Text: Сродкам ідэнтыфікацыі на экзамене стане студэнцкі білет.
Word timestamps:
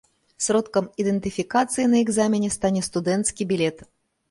Сродкам 0.45 0.87
ідэнтыфікацыі 1.03 1.85
на 1.93 2.01
экзамене 2.05 2.51
стане 2.57 2.85
студэнцкі 2.89 3.51
білет. 3.55 3.89